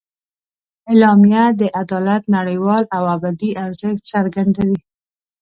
اعلامیه 0.91 1.43
د 1.59 1.61
عدالت 1.81 2.23
نړیوال 2.37 2.83
او 2.95 3.03
ابدي 3.15 3.51
ارزښت 3.65 4.01
څرګندوي. 4.13 4.79